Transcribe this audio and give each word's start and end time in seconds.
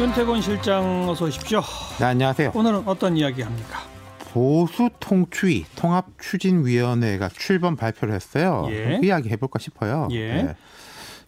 윤태곤 0.00 0.40
실장 0.40 1.06
어서 1.10 1.26
오십시오. 1.26 1.60
네, 1.98 2.06
안녕하세요. 2.06 2.52
오늘은 2.54 2.84
어떤 2.88 3.18
이야기 3.18 3.42
합니까? 3.42 3.80
보수 4.32 4.88
통추위 4.98 5.66
통합 5.76 6.06
추진위원회가 6.18 7.28
출범 7.28 7.76
발표를 7.76 8.14
했어요. 8.14 8.66
예. 8.70 8.98
그 8.98 9.04
이야기 9.04 9.28
해볼까 9.28 9.58
싶어요. 9.58 10.08
예. 10.12 10.54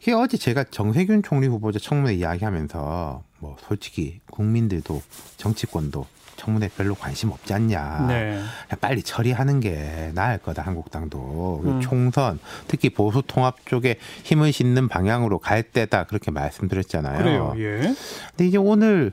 네. 0.07 0.13
어제 0.15 0.39
제가 0.39 0.65
정세균 0.65 1.23
총리 1.23 1.49
후보자 1.49 1.79
청문회 1.79 2.15
이야기하면서 2.15 3.23
뭐 3.43 3.57
솔직히 3.67 4.21
국민들도 4.31 5.03
정치권도 5.37 6.07
청문회 6.37 6.69
별로 6.77 6.95
관심 6.95 7.31
없지 7.33 7.53
않냐. 7.53 8.07
네. 8.07 8.41
빨리 8.81 9.03
처리하는 9.03 9.59
게 9.59 10.13
나을 10.15 10.39
거다 10.39 10.63
한국당도 10.63 11.63
음. 11.65 11.81
총선 11.81 12.39
특히 12.69 12.89
보수 12.89 13.23
통합 13.27 13.67
쪽에 13.67 13.99
힘을 14.23 14.53
싣는 14.53 14.87
방향으로 14.87 15.41
갈 15.41 15.65
때다 15.65 16.05
그렇게 16.05 16.31
말씀드렸잖아요. 16.31 17.19
그래요. 17.19 17.55
예. 17.59 17.95
근데 18.31 18.47
이제 18.47 18.59
오늘 18.59 19.13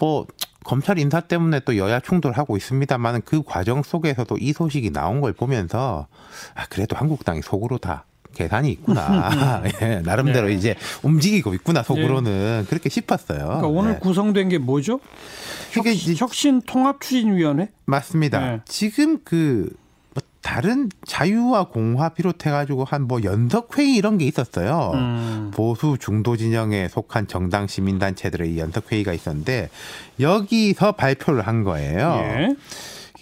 뭐 0.00 0.26
검찰 0.64 0.98
인사 0.98 1.20
때문에 1.20 1.60
또 1.60 1.76
여야 1.76 2.00
충돌하고 2.00 2.56
있습니다만 2.56 3.22
그 3.24 3.42
과정 3.44 3.84
속에서도 3.84 4.36
이 4.38 4.52
소식이 4.52 4.90
나온 4.90 5.20
걸 5.20 5.32
보면서 5.32 6.08
아 6.54 6.66
그래도 6.66 6.96
한국당이 6.96 7.40
속으로 7.40 7.78
다 7.78 8.04
계산이 8.34 8.70
있구나. 8.72 9.62
예, 9.82 10.00
나름대로 10.04 10.48
네. 10.48 10.54
이제 10.54 10.74
움직이고 11.02 11.54
있구나 11.54 11.82
속으로는 11.82 12.66
그렇게 12.68 12.88
싶었어요. 12.88 13.38
그러니까 13.44 13.68
오늘 13.68 13.92
네. 13.94 13.98
구성된 13.98 14.48
게 14.48 14.58
뭐죠? 14.58 15.00
이게 15.78 15.94
혁신 16.16 16.62
통합 16.62 17.00
추진위원회? 17.00 17.68
맞습니다. 17.86 18.40
네. 18.40 18.60
지금 18.66 19.18
그뭐 19.24 19.66
다른 20.42 20.88
자유와 21.06 21.64
공화 21.68 22.08
비롯해가지고 22.10 22.84
한 22.84 23.02
뭐 23.06 23.22
연석회의 23.22 23.94
이런 23.94 24.16
게 24.18 24.24
있었어요. 24.26 24.92
음. 24.94 25.50
보수 25.52 25.96
중도 26.00 26.36
진영에 26.36 26.88
속한 26.88 27.26
정당 27.28 27.66
시민단체들의 27.66 28.54
이 28.54 28.58
연석회의가 28.58 29.12
있었는데 29.12 29.68
여기서 30.18 30.92
발표를 30.92 31.46
한 31.46 31.62
거예요. 31.64 32.20
예. 32.22 32.56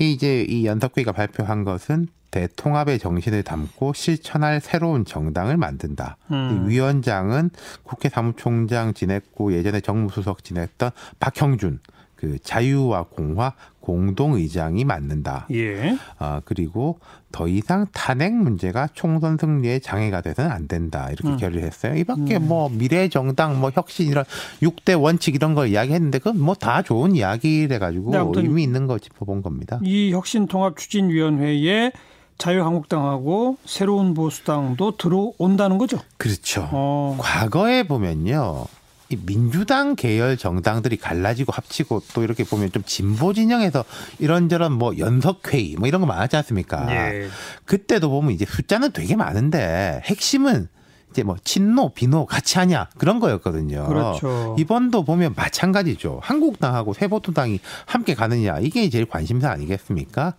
이제 0.00 0.46
이 0.48 0.64
연석회의가 0.64 1.10
발표한 1.12 1.64
것은 1.64 2.06
대통합의 2.30 2.98
정신을 2.98 3.42
담고 3.42 3.92
실천할 3.94 4.60
새로운 4.60 5.04
정당을 5.04 5.56
만든다. 5.56 6.16
음. 6.30 6.66
이 6.66 6.70
위원장은 6.70 7.50
국회 7.82 8.08
사무총장 8.08 8.94
지냈고 8.94 9.52
예전에 9.52 9.80
정무수석 9.80 10.44
지냈던 10.44 10.90
박형준 11.20 11.80
그 12.14 12.36
자유와 12.42 13.04
공화 13.10 13.52
공동의장이 13.80 14.84
맡는다. 14.84 15.46
예. 15.52 15.96
아, 16.18 16.42
그리고 16.44 16.98
더 17.30 17.46
이상 17.46 17.86
탄핵 17.92 18.34
문제가 18.34 18.88
총선 18.92 19.38
승리에 19.40 19.78
장애가 19.78 20.20
돼서는 20.22 20.50
안 20.50 20.66
된다. 20.66 21.08
이렇게 21.10 21.28
음. 21.28 21.36
결의를 21.36 21.62
했어요. 21.62 21.94
이 21.96 22.02
밖에 22.04 22.38
뭐 22.38 22.68
미래 22.70 23.08
정당, 23.08 23.60
뭐 23.60 23.70
혁신 23.72 24.08
이런 24.08 24.24
6대 24.62 25.00
원칙 25.00 25.36
이런 25.36 25.54
걸 25.54 25.68
이야기했는데 25.68 26.18
그건 26.18 26.40
뭐 26.40 26.54
다 26.58 26.82
좋은 26.82 27.14
이야기래 27.14 27.78
가지고 27.78 28.12
의미 28.34 28.64
있는 28.64 28.86
거 28.88 28.98
짚어본 28.98 29.42
겁니다. 29.42 29.78
이 29.84 30.12
혁신 30.12 30.48
통합 30.48 30.76
추진위원회에 30.76 31.92
자유한국당하고 32.38 33.58
새로운 33.64 34.14
보수당도 34.14 34.96
들어온다는 34.96 35.76
거죠. 35.78 35.98
그렇죠. 36.16 36.68
어. 36.72 37.16
과거에 37.20 37.82
보면요. 37.82 38.66
이 39.10 39.16
민주당 39.16 39.96
계열 39.96 40.36
정당들이 40.36 40.98
갈라지고 40.98 41.52
합치고 41.52 42.02
또 42.12 42.22
이렇게 42.22 42.44
보면 42.44 42.70
좀 42.72 42.82
진보 42.84 43.32
진영에서 43.32 43.84
이런저런 44.18 44.72
뭐 44.72 44.96
연석회의 44.98 45.76
뭐 45.78 45.88
이런 45.88 46.02
거 46.02 46.06
많았지 46.06 46.36
않습니까? 46.36 46.86
예. 46.90 47.28
그때도 47.64 48.10
보면 48.10 48.32
이제 48.32 48.44
숫자는 48.44 48.92
되게 48.92 49.16
많은데 49.16 50.02
핵심은 50.04 50.68
이제 51.18 51.24
뭐 51.24 51.36
친노 51.42 51.94
비노 51.94 52.26
같이 52.26 52.58
하냐 52.58 52.86
그런 52.96 53.18
거였거든요. 53.18 53.88
그렇죠. 53.88 54.54
이번도 54.56 55.02
보면 55.02 55.34
마찬가지죠. 55.36 56.20
한국당하고 56.22 56.94
세보수당이 56.94 57.58
함께 57.86 58.14
가느냐 58.14 58.60
이게 58.60 58.88
제일 58.88 59.04
관심사 59.04 59.50
아니겠습니까? 59.50 60.34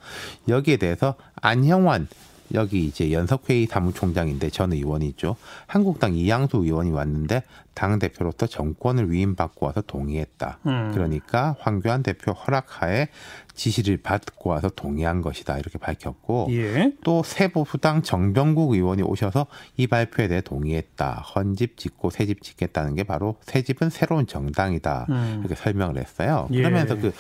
여기에 0.48 0.78
대해서 0.78 1.16
안형환 1.42 2.08
여기 2.54 2.86
이제 2.86 3.12
연석회의 3.12 3.68
사무총장인데 3.68 4.50
전 4.50 4.74
의원이죠. 4.74 5.36
한국당 5.68 6.16
이양수 6.16 6.58
의원이 6.58 6.92
왔는데 6.92 7.44
당 7.74 7.98
대표로서 7.98 8.46
정권을 8.46 9.10
위임받고 9.10 9.66
와서 9.66 9.82
동의했다. 9.82 10.60
음. 10.66 10.92
그러니까 10.94 11.56
황교안 11.60 12.04
대표 12.04 12.34
허락하에 12.34 13.08
지시를 13.54 13.98
받고 13.98 14.50
와서 14.50 14.70
동의한 14.70 15.22
것이다 15.22 15.58
이렇게 15.58 15.78
밝혔고 15.78 16.48
예. 16.52 16.94
또 17.04 17.24
새보수당 17.24 18.02
정병국 18.02 18.74
의원이 18.74 19.02
오셔서 19.02 19.48
이 19.78 19.88
발표에 19.88 20.28
대해 20.28 20.42
동의했다. 20.42 21.24
헌집 21.36 21.78
짓고 21.78 22.10
새집 22.10 22.42
짓겠다는 22.42 22.96
게 22.96 23.04
바로 23.04 23.38
새집은 23.44 23.90
새로운 23.90 24.28
정당이다. 24.28 25.06
음. 25.10 25.38
이렇게 25.40 25.56
설명을 25.56 25.98
했어요. 25.98 26.48
예. 26.52 26.58
그러면서 26.58 26.96
그 26.96 27.14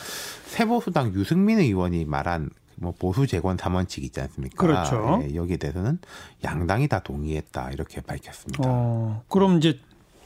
새보수당 0.45 1.13
유승민 1.13 1.59
의원이 1.59 2.03
말한 2.05 2.49
뭐 2.81 2.93
보수 2.97 3.27
재건 3.27 3.57
3원칙 3.57 4.03
있지 4.03 4.21
않습니까? 4.21 4.55
그렇죠. 4.57 5.21
예, 5.23 5.35
여기에 5.35 5.57
대해서는 5.57 5.99
양당이 6.43 6.87
다 6.87 6.99
동의했다. 6.99 7.71
이렇게 7.71 8.01
밝혔습니다. 8.01 8.63
어. 8.65 9.23
그럼 9.27 9.57
이제 9.57 9.79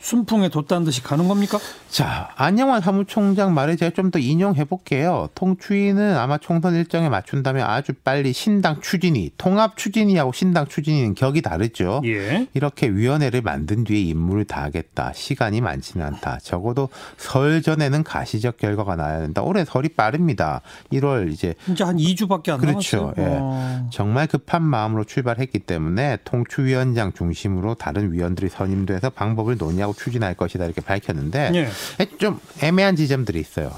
순풍에 0.03 0.49
돛단 0.49 0.83
듯이 0.83 1.01
가는 1.01 1.27
겁니까? 1.29 1.57
자, 1.89 2.29
안영환 2.35 2.81
사무총장 2.81 3.53
말을 3.53 3.77
제가 3.77 3.91
좀 3.95 4.03
더 4.11 4.19
인용해 4.19 4.65
볼게요. 4.65 5.29
통추위는 5.33 6.17
아마 6.17 6.37
총선 6.37 6.75
일정에 6.75 7.09
맞춘다면 7.09 7.65
아주 7.65 7.93
빨리 7.93 8.31
신당 8.33 8.79
추진위, 8.81 9.31
통합 9.37 9.77
추진위하고 9.77 10.33
신당 10.33 10.67
추진위는 10.67 11.15
격이 11.15 11.41
다르죠. 11.41 12.01
예. 12.05 12.47
이렇게 12.53 12.89
위원회를 12.89 13.41
만든 13.41 13.85
뒤에 13.85 14.01
임무를 14.01 14.45
다하겠다. 14.45 15.13
시간이 15.13 15.61
많지는 15.61 16.05
않다. 16.05 16.39
적어도 16.43 16.89
설 17.17 17.61
전에는 17.63 18.03
가시적 18.03 18.57
결과가 18.57 18.95
나야 18.97 19.21
된다. 19.21 19.41
올해 19.41 19.63
설이 19.65 19.89
빠릅니다. 19.89 20.61
1월 20.91 21.31
이제 21.31 21.55
이제 21.69 21.83
한 21.83 21.95
2주밖에 21.97 22.49
안 22.49 22.59
그렇죠. 22.59 22.97
남았어요. 22.97 23.13
예. 23.17 23.37
어. 23.39 23.89
정말 23.91 24.27
급한 24.27 24.61
마음으로 24.63 25.05
출발했기 25.05 25.59
때문에 25.59 26.17
통추위원장 26.25 27.13
중심으로 27.13 27.75
다른 27.75 28.11
위원들이 28.11 28.49
선임돼서 28.49 29.09
방법을 29.11 29.57
논의하고 29.57 29.92
추진할 29.93 30.33
것이다 30.33 30.65
이렇게 30.65 30.81
밝혔는데 30.81 31.51
예. 31.55 32.05
좀 32.17 32.39
애매한 32.61 32.95
지점들이 32.95 33.39
있어요. 33.39 33.71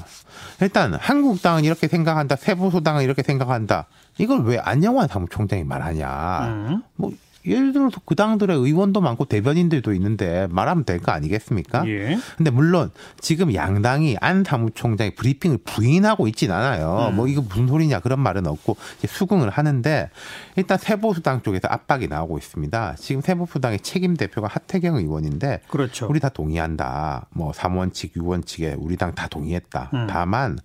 일단 0.60 0.94
한국당은 0.94 1.64
이렇게 1.64 1.86
생각한다, 1.88 2.36
세보수당은 2.36 3.04
이렇게 3.04 3.22
생각한다. 3.22 3.86
이걸 4.18 4.44
왜 4.44 4.58
안영환 4.58 5.08
사무총장이 5.08 5.64
말하냐? 5.64 6.46
음. 6.46 6.82
뭐 6.96 7.12
예를 7.46 7.72
들어서 7.72 8.00
그 8.04 8.14
당들의 8.14 8.56
의원도 8.56 9.00
많고 9.00 9.24
대변인들도 9.26 9.92
있는데 9.94 10.46
말하면 10.50 10.84
될 10.84 11.00
거 11.00 11.12
아니겠습니까? 11.12 11.86
예. 11.88 12.18
근데 12.36 12.50
물론 12.50 12.90
지금 13.20 13.54
양당이 13.54 14.16
안 14.20 14.44
사무총장의 14.44 15.14
브리핑을 15.14 15.58
부인하고 15.64 16.26
있진 16.28 16.50
않아요. 16.52 17.08
음. 17.10 17.16
뭐 17.16 17.28
이거 17.28 17.42
무슨 17.42 17.66
소리냐 17.68 18.00
그런 18.00 18.20
말은 18.20 18.46
없고 18.46 18.76
수긍을 19.06 19.50
하는데 19.50 20.10
일단 20.56 20.78
세보수당 20.78 21.42
쪽에서 21.42 21.68
압박이 21.68 22.08
나오고 22.08 22.38
있습니다. 22.38 22.94
지금 22.98 23.20
세보수당의 23.20 23.80
책임 23.80 24.16
대표가 24.16 24.48
하태경 24.48 24.96
의원인데 24.96 25.60
그렇죠. 25.68 26.06
우리 26.08 26.18
다 26.20 26.28
동의한다. 26.28 27.26
뭐 27.30 27.52
3원칙, 27.52 28.14
6원칙에 28.14 28.74
우리 28.78 28.96
당 28.96 29.06
다 29.16 29.28
동의했다. 29.28 29.90
음. 29.94 30.06
다만 30.10 30.58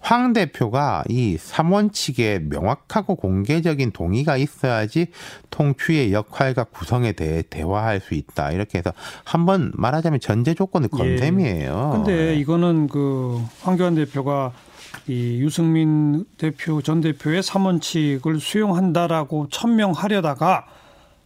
황 0.00 0.32
대표가 0.34 1.04
이 1.08 1.36
3원칙에 1.38 2.40
명확하고 2.48 3.14
공개적인 3.16 3.92
동의가 3.92 4.36
있어야지 4.36 5.06
통추의 5.50 6.12
역할과 6.28 6.64
구성에 6.64 7.12
대해 7.12 7.42
대화할 7.42 8.00
수 8.00 8.14
있다. 8.14 8.52
이렇게 8.52 8.78
해서 8.78 8.92
한번 9.24 9.72
말하자면 9.74 10.20
전제 10.20 10.54
조건을 10.54 10.88
건 10.88 11.06
예. 11.06 11.16
셈이에요. 11.18 11.90
근데 11.92 12.36
이거는 12.36 12.88
그 12.88 13.40
황교안 13.62 13.94
대표가 13.94 14.52
이 15.06 15.40
유승민 15.40 16.24
대표 16.38 16.80
전 16.82 17.00
대표의 17.00 17.42
삼원칙을 17.42 18.40
수용한다라고 18.40 19.48
천명하려다가 19.50 20.66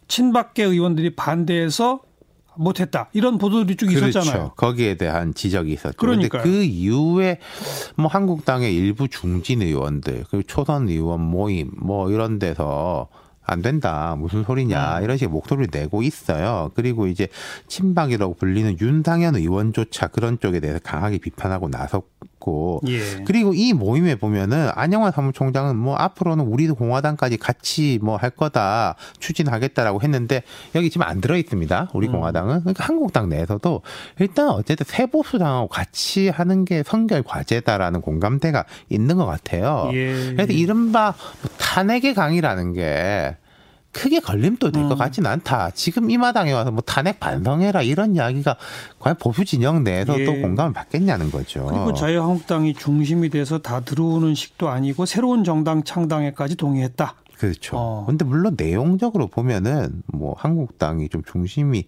친박계 0.07 0.63
의원들이 0.63 1.15
반대해서 1.15 2.01
못했다 2.55 3.09
이런 3.13 3.37
보도들이 3.37 3.77
쭉 3.77 3.85
그렇죠. 3.87 4.09
있었잖아요. 4.09 4.51
거기에 4.57 4.95
대한 4.95 5.33
지적이 5.33 5.73
있었죠. 5.73 5.95
그런데. 5.97 6.27
그 6.27 6.63
이후에 6.63 7.39
뭐 7.95 8.07
한국당의 8.07 8.75
일부 8.75 9.07
중진 9.07 9.61
의원들 9.61 10.25
그리고 10.29 10.43
초선 10.45 10.89
의원 10.89 11.21
모임 11.21 11.71
뭐 11.77 12.11
이런 12.11 12.37
데서 12.37 13.07
안 13.49 13.61
된다. 13.61 14.15
무슨 14.17 14.43
소리냐. 14.43 14.99
음. 14.99 15.03
이런 15.03 15.17
식의 15.17 15.29
목소리를 15.29 15.69
내고 15.71 16.03
있어요. 16.03 16.71
그리고 16.75 17.07
이제 17.07 17.27
친박이라고 17.67 18.35
불리는 18.35 18.77
윤상현 18.79 19.35
의원조차 19.35 20.07
그런 20.07 20.39
쪽에 20.39 20.59
대해서 20.59 20.79
강하게 20.83 21.17
비판하고 21.17 21.69
나섰고 21.69 22.81
예. 22.87 23.23
그리고 23.25 23.53
이 23.53 23.73
모임에 23.73 24.15
보면은 24.15 24.69
안영환 24.75 25.11
사무총장은 25.11 25.75
뭐 25.75 25.95
앞으로는 25.95 26.45
우리도 26.45 26.75
공화당까지 26.75 27.37
같이 27.37 27.99
뭐 28.01 28.19
할 28.19 28.29
거다 28.31 28.95
추진하겠다라고 29.19 30.01
했는데 30.01 30.43
여기 30.75 30.89
지금 30.89 31.07
안 31.07 31.21
들어 31.21 31.37
있습니다. 31.37 31.89
우리 31.93 32.07
음. 32.07 32.13
공화당은 32.13 32.61
그러니까 32.61 32.83
한국당 32.83 33.29
내에서도 33.29 33.81
일단 34.19 34.49
어쨌든 34.49 34.85
세보수당하고 34.87 35.67
같이 35.67 36.29
하는 36.29 36.65
게 36.65 36.83
선결 36.83 37.23
과제다라는 37.23 38.01
공감대가 38.01 38.65
있는 38.89 39.15
것 39.15 39.25
같아요. 39.25 39.89
예. 39.93 40.33
그래서 40.33 40.51
이른바 40.51 41.15
뭐 41.41 41.48
탄핵의 41.69 42.15
강이라는 42.15 42.73
게 42.73 43.37
크게 43.91 44.19
걸림돌 44.19 44.71
될것 44.71 44.91
음. 44.93 44.97
같지는 44.97 45.29
않다. 45.29 45.69
지금 45.71 46.09
이 46.09 46.17
마당에 46.17 46.51
와서 46.51 46.71
뭐 46.71 46.81
탄핵 46.81 47.19
반성해라 47.19 47.83
이런 47.83 48.15
이야기가 48.15 48.55
과연 48.99 49.17
보수 49.17 49.45
진영 49.45 49.83
내에서 49.83 50.19
예. 50.19 50.25
또 50.25 50.33
공감을 50.33 50.73
받겠냐는 50.73 51.29
거죠. 51.31 51.65
그리고 51.65 51.93
자유한국당이 51.93 52.73
중심이 52.73 53.29
돼서 53.29 53.59
다 53.59 53.81
들어오는 53.81 54.33
식도 54.33 54.69
아니고 54.69 55.05
새로운 55.05 55.43
정당 55.43 55.83
창당에까지 55.83 56.55
동의했다. 56.55 57.13
그렇죠. 57.37 57.77
어. 57.77 58.05
근데 58.07 58.25
물론 58.25 58.55
내용적으로 58.57 59.27
보면은 59.27 60.01
뭐 60.07 60.35
한국당이 60.37 61.07
좀 61.09 61.23
중심이 61.23 61.85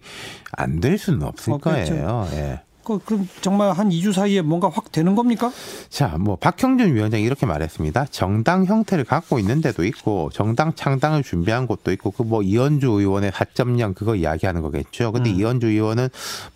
안 0.52 0.80
될 0.80 0.96
수는 0.96 1.22
없을 1.24 1.54
어, 1.54 1.58
그렇죠. 1.58 1.92
거예요. 1.92 2.28
예. 2.32 2.60
그, 2.84 2.98
그럼 2.98 3.28
정말 3.40 3.70
한 3.72 3.88
2주 3.90 4.12
사이에 4.12 4.42
뭔가 4.42 4.68
확 4.68 4.90
되는 4.90 5.14
겁니까? 5.14 5.52
자, 5.88 6.16
뭐 6.18 6.36
박형준 6.36 6.94
위원장이 6.94 7.22
이렇게 7.22 7.46
말했습니다. 7.46 8.06
정당 8.10 8.64
형태를 8.66 9.04
갖고 9.04 9.38
있는 9.38 9.60
데도 9.60 9.84
있고 9.84 10.30
정당 10.32 10.74
창당을 10.74 11.22
준비한 11.22 11.66
곳도 11.66 11.92
있고 11.92 12.10
그 12.10 12.22
뭐 12.24 12.42
이현주 12.42 12.86
의원의 12.88 13.30
4.0 13.32 13.94
그거 13.94 14.14
이야기하는 14.16 14.62
거겠죠. 14.62 15.12
근데 15.12 15.30
음. 15.30 15.36
이현주 15.38 15.66
의원은 15.66 16.08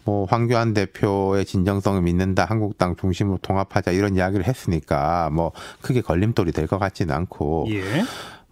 뭐 0.05 0.25
황교안 0.27 0.73
대표의 0.75 1.45
진정성을 1.45 2.01
믿는다. 2.03 2.45
한국당 2.47 2.97
중심으로 2.97 3.39
통합하자 3.43 3.91
이런 3.91 4.17
이야기를 4.17 4.47
했으니까 4.47 5.29
뭐 5.33 5.53
크게 5.83 6.01
걸림돌이 6.01 6.53
될 6.53 6.67
것 6.67 6.79
같지는 6.79 7.15
않고 7.15 7.67
예. 7.71 8.03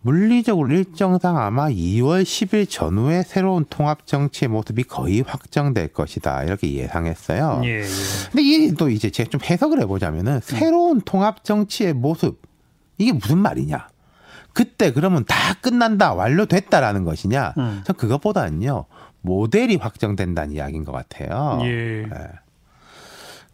물리적으로 0.05 0.71
일정상 0.71 1.39
아마 1.39 1.69
2월 1.71 2.25
10일 2.25 2.69
전후에 2.69 3.23
새로운 3.23 3.65
통합 3.71 4.07
정치의 4.07 4.51
모습이 4.51 4.85
거의 4.85 5.23
확정될 5.23 5.95
것이다. 5.95 6.45
이렇게 6.45 6.75
예상했어요. 6.75 7.63
예, 7.65 7.81
예. 7.81 7.85
근데 8.31 8.43
이게 8.43 8.75
또 8.75 8.91
이제 8.91 9.09
제가 9.09 9.31
좀 9.31 9.41
해석을 9.43 9.81
해보자면은 9.81 10.41
새로운 10.43 11.01
통합 11.01 11.43
정치의 11.43 11.95
모습 11.95 12.43
이게 12.99 13.13
무슨 13.13 13.39
말이냐? 13.39 13.89
그때 14.53 14.93
그러면 14.93 15.25
다 15.25 15.55
끝난다, 15.63 16.13
완료됐다라는 16.13 17.05
것이냐? 17.05 17.55
음. 17.57 17.83
전 17.87 17.97
그것보다는요 17.97 18.85
모델이 19.23 19.77
확정된다는 19.77 20.55
이야기인 20.55 20.85
것 20.85 20.93
같아요. 20.93 21.61
예. 21.63 22.03
네. 22.03 22.19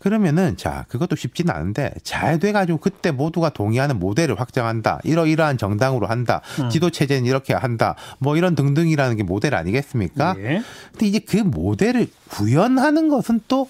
그러면은 0.00 0.56
자 0.56 0.86
그것도 0.88 1.14
쉽지는 1.14 1.54
않은데 1.54 1.92
잘 2.02 2.38
돼가지고 2.38 2.78
그때 2.78 3.10
모두가 3.10 3.50
동의하는 3.50 3.98
모델을 3.98 4.40
확정한다 4.40 5.00
이러이러한 5.04 5.58
정당으로 5.58 6.06
한다 6.06 6.40
음. 6.58 6.70
지도 6.70 6.90
체제는 6.90 7.26
이렇게 7.26 7.52
한다 7.52 7.94
뭐 8.18 8.36
이런 8.36 8.54
등등이라는 8.54 9.16
게 9.16 9.22
모델 9.22 9.54
아니겠습니까? 9.54 10.34
예. 10.38 10.62
근데 10.90 11.06
이제 11.06 11.18
그 11.18 11.36
모델을 11.36 12.08
구현하는 12.30 13.08
것은 13.10 13.40
또 13.46 13.68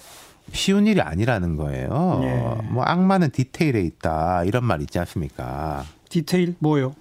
쉬운 0.53 0.87
일이 0.87 1.01
아니라는 1.01 1.57
거예요. 1.57 2.19
예. 2.23 2.67
뭐 2.69 2.83
악마는 2.83 3.31
디테일에 3.31 3.81
있다 3.81 4.43
이런 4.45 4.65
말 4.65 4.81
있지 4.81 4.99
않습니까? 4.99 5.85
디테일 6.09 6.55
뭐요? 6.59 6.95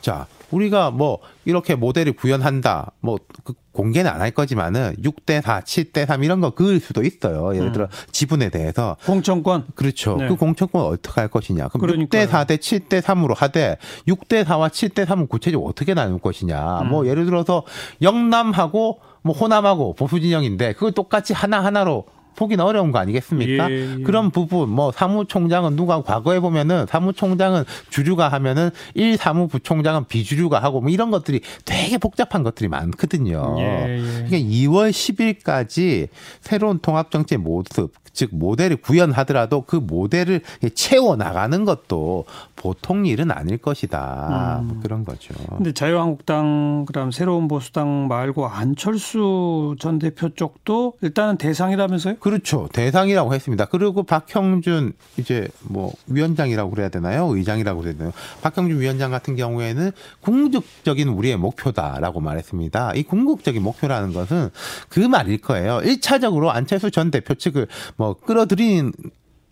자, 0.00 0.26
우리가 0.50 0.90
뭐 0.92 1.18
이렇게 1.44 1.74
모델을 1.74 2.12
구현한다. 2.12 2.92
뭐 3.00 3.18
그 3.44 3.54
공개는 3.78 4.10
안 4.10 4.18
할 4.18 4.32
거지만은 4.32 4.96
6대 5.04 5.40
4, 5.40 5.60
7대 5.60 6.04
3 6.04 6.24
이런 6.24 6.40
거 6.40 6.50
그을 6.50 6.80
수도 6.80 7.04
있어요. 7.04 7.54
예를 7.54 7.70
들어 7.70 7.84
음. 7.84 7.90
지분에 8.10 8.48
대해서 8.48 8.96
공천권 9.06 9.66
그렇죠. 9.76 10.16
네. 10.16 10.26
그 10.26 10.34
공천권 10.34 10.82
어떻게 10.82 11.20
할 11.20 11.28
것이냐. 11.28 11.68
그럼 11.68 11.86
그러니까요. 11.86 12.26
6대 12.26 12.28
4대 12.28 12.58
7대 12.58 13.00
3으로 13.00 13.36
하되 13.36 13.76
6대 14.08 14.44
4와 14.44 14.68
7대 14.70 15.06
3은 15.06 15.28
구체적으로 15.28 15.70
어떻게 15.70 15.94
나눌 15.94 16.18
것이냐. 16.18 16.80
음. 16.80 16.88
뭐 16.88 17.06
예를 17.06 17.24
들어서 17.24 17.62
영남하고 18.02 18.98
뭐 19.22 19.36
호남하고 19.36 19.94
보수 19.94 20.20
진영인데 20.20 20.72
그걸 20.72 20.90
똑같이 20.90 21.32
하나 21.32 21.64
하나로 21.64 22.06
보기는 22.38 22.64
어려운 22.64 22.92
거 22.92 23.00
아니겠습니까? 23.00 23.68
예, 23.70 23.98
예. 23.98 24.02
그런 24.04 24.30
부분 24.30 24.68
뭐 24.68 24.92
사무총장은 24.92 25.74
누가 25.74 26.00
과거에 26.02 26.38
보면은 26.38 26.86
사무총장은 26.88 27.64
주류가 27.90 28.28
하면은 28.28 28.70
일 28.94 29.16
사무부총장은 29.16 30.04
비주류가 30.06 30.62
하고 30.62 30.80
뭐 30.80 30.90
이런 30.90 31.10
것들이 31.10 31.40
되게 31.64 31.98
복잡한 31.98 32.44
것들이 32.44 32.68
많거든요. 32.68 33.56
예, 33.58 33.98
예. 33.98 33.98
그러니까 33.98 34.36
2월 34.36 34.90
10일까지 34.90 36.08
새로운 36.40 36.78
통합정치의 36.78 37.38
모습 37.38 37.92
즉 38.18 38.30
모델을 38.32 38.78
구현하더라도 38.78 39.62
그 39.62 39.76
모델을 39.76 40.40
채워 40.74 41.14
나가는 41.14 41.64
것도 41.64 42.24
보통 42.56 43.06
일은 43.06 43.30
아닐 43.30 43.58
것이다. 43.58 44.58
음. 44.60 44.66
뭐 44.66 44.80
그런 44.82 45.04
거죠. 45.04 45.32
근데 45.56 45.72
자유한국당 45.72 46.84
그다음 46.84 47.12
새로운 47.12 47.46
보수당 47.46 48.08
말고 48.08 48.48
안철수 48.48 49.76
전 49.78 50.00
대표 50.00 50.30
쪽도 50.30 50.94
일단은 51.00 51.36
대상이라면서요? 51.36 52.16
그렇죠. 52.16 52.68
대상이라고 52.72 53.32
했습니다. 53.34 53.66
그리고 53.66 54.02
박형준 54.02 54.94
이제 55.18 55.46
뭐 55.62 55.92
위원장이라고 56.08 56.70
그래야 56.70 56.88
되나요? 56.88 57.28
의장이라고 57.28 57.80
그래야 57.80 57.94
되나요? 57.94 58.12
박형준 58.42 58.80
위원장 58.80 59.12
같은 59.12 59.36
경우에는 59.36 59.92
궁극적인 60.22 61.06
우리의 61.06 61.36
목표다라고 61.36 62.18
말했습니다. 62.18 62.94
이 62.96 63.04
궁극적인 63.04 63.62
목표라는 63.62 64.12
것은 64.12 64.50
그 64.88 64.98
말일 64.98 65.38
거예요. 65.40 65.78
1차적으로 65.84 66.48
안철수 66.48 66.90
전 66.90 67.12
대표 67.12 67.36
측을 67.36 67.68
뭐 67.96 68.07
끌어들인 68.14 68.92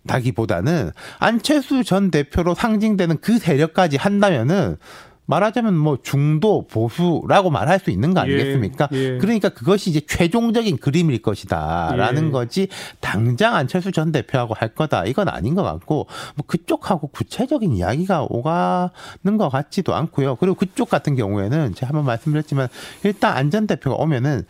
다기보다는 0.06 0.90
안철수 1.18 1.84
전 1.84 2.10
대표로 2.10 2.54
상징되는 2.54 3.18
그 3.20 3.38
세력까지 3.38 3.96
한다면은 3.96 4.76
말하자면 5.26 5.76
뭐 5.76 5.98
중도 6.02 6.66
보수라고 6.68 7.50
말할 7.50 7.80
수 7.80 7.90
있는 7.90 8.14
거 8.14 8.20
아니겠습니까? 8.20 8.88
예, 8.92 8.96
예. 8.96 9.18
그러니까 9.18 9.48
그것이 9.48 9.90
이제 9.90 10.00
최종적인 10.00 10.78
그림일 10.78 11.20
것이다라는 11.20 12.28
예. 12.28 12.30
거지 12.30 12.68
당장 13.00 13.56
안철수 13.56 13.92
전 13.92 14.12
대표하고 14.12 14.54
할 14.54 14.68
거다 14.68 15.04
이건 15.04 15.28
아닌 15.28 15.54
것 15.54 15.62
같고 15.62 16.06
뭐 16.36 16.44
그쪽하고 16.46 17.08
구체적인 17.08 17.72
이야기가 17.72 18.26
오가는 18.28 19.36
것 19.36 19.48
같지도 19.48 19.94
않고요. 19.94 20.36
그리고 20.36 20.54
그쪽 20.54 20.88
같은 20.88 21.16
경우에는 21.16 21.74
제가 21.74 21.88
한번 21.88 22.04
말씀드렸지만 22.04 22.68
일단 23.02 23.36
안전 23.36 23.66
대표가 23.66 23.96
오면은 23.96 24.44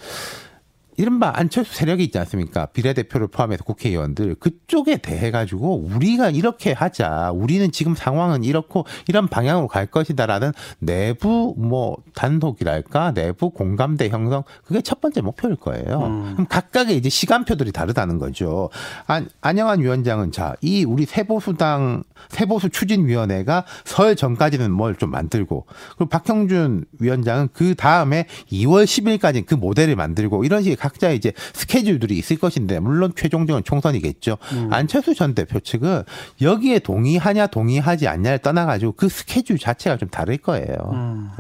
이른바 0.97 1.33
안철수 1.35 1.75
세력이 1.75 2.05
있지 2.05 2.19
않습니까? 2.19 2.67
비례대표를 2.67 3.29
포함해서 3.29 3.65
국회의원들 3.65 4.37
그쪽에 4.37 4.97
대해 4.99 5.31
가지고 5.31 5.77
우리가 5.77 6.31
이렇게 6.31 6.73
하자. 6.73 7.31
우리는 7.35 7.71
지금 7.71 7.95
상황은 7.95 8.45
이렇고 8.45 8.85
이런 9.09 9.29
방향으로 9.29 9.69
갈 9.69 9.87
것이다라는 9.87 10.53
내부 10.79 11.55
뭐 11.57 11.97
단독이랄까 12.15 13.13
내부 13.13 13.51
공감대 13.51 14.09
형성 14.09 14.43
그게 14.65 14.81
첫 14.81 15.01
번째 15.01 15.21
목표일 15.21 15.57
거예요. 15.57 16.01
음. 16.07 16.33
그럼 16.33 16.47
각각의 16.49 16.97
이제 16.97 17.09
시간표들이 17.09 17.73
다르다는 17.73 18.19
거죠. 18.19 18.71
안, 19.07 19.29
안영환 19.41 19.81
위원장은 19.81 20.33
자 20.33 20.55
이 20.63 20.85
우리 20.85 21.05
세보수당 21.07 22.03
세보수 22.31 22.71
추진위원회가 22.71 23.65
설 23.85 24.17
전까지는 24.17 24.73
뭘 24.73 24.97
좀 24.97 25.11
만들고 25.11 25.67
그리고 25.99 26.09
박형준 26.09 26.87
위원장은 27.01 27.51
그 27.53 27.75
다음에 27.75 28.27
2월 28.51 28.85
10일까지 28.85 29.45
그 29.45 29.55
모델을 29.55 29.95
만들고 29.95 30.43
이런 30.45 30.63
식의 30.63 30.77
각자 30.87 31.11
이제 31.11 31.33
스케줄들이 31.53 32.17
있을 32.17 32.39
것인데 32.39 32.79
물론 32.79 33.13
최종적인 33.17 33.65
총선이겠죠. 33.65 34.39
음. 34.53 34.73
안철수 34.73 35.15
전 35.15 35.35
대표 35.35 35.59
측은 35.59 36.05
여기에 36.41 36.79
동의하냐 36.81 37.49
동의하지 37.49 38.07
않냐를 38.07 38.39
떠나가지고 38.39 38.93
그 38.93 39.09
스케줄 39.09 39.59
자체가 39.59 39.97
좀 39.97 40.09
다를 40.09 40.37
거예요. 40.37 40.77
음. 40.93 41.31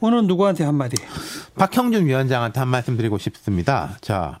오늘 0.00 0.26
누구한테 0.26 0.64
한마디? 0.64 0.96
박형준 1.56 2.04
위원장한테 2.04 2.60
한 2.60 2.68
말씀 2.68 2.96
드리고 2.96 3.16
싶습니다. 3.16 3.96
자, 4.02 4.38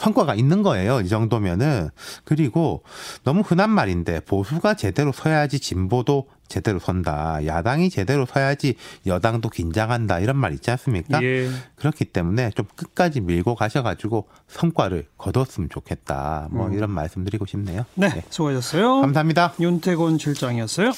성과가 0.00 0.34
있는 0.34 0.62
거예요. 0.62 1.00
이 1.00 1.08
정도면은. 1.08 1.90
그리고 2.24 2.82
너무 3.24 3.42
흔한 3.42 3.70
말인데 3.70 4.20
보수가 4.20 4.74
제대로 4.74 5.12
서야지 5.12 5.60
진보도 5.60 6.28
제대로 6.48 6.78
선다. 6.78 7.46
야당이 7.46 7.88
제대로 7.88 8.26
서야지 8.26 8.74
여당도 9.06 9.48
긴장한다. 9.48 10.20
이런 10.20 10.36
말 10.36 10.52
있지 10.52 10.70
않습니까? 10.70 11.22
예. 11.22 11.48
그렇기 11.76 12.06
때문에 12.06 12.50
좀 12.50 12.66
끝까지 12.76 13.22
밀고 13.22 13.54
가셔가지고 13.54 14.28
성과를 14.48 15.06
거뒀으면 15.16 15.70
좋겠다. 15.70 16.48
뭐 16.50 16.66
음. 16.66 16.74
이런 16.74 16.90
말씀 16.90 17.24
드리고 17.24 17.46
싶네요. 17.46 17.86
네, 17.94 18.08
네. 18.08 18.22
수고하셨어요. 18.28 19.00
감사합니다. 19.00 19.54
윤태곤 19.60 20.18
실장이었어요. 20.18 20.92